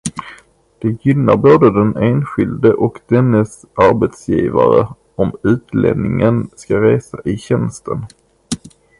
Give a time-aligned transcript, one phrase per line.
[0.79, 8.05] Detta gynnar både den enskilde och dennes arbetsgivare om utlänningen ska resa i tjänsten.